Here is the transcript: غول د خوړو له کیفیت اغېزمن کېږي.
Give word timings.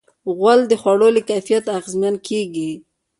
غول 0.37 0.59
د 0.67 0.73
خوړو 0.81 1.07
له 1.15 1.21
کیفیت 1.29 1.65
اغېزمن 1.77 2.15
کېږي. 2.27 2.71